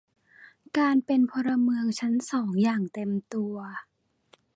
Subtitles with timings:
[0.77, 3.55] การเป็นพลเมืองชั้นสองอย่างเต็มตัว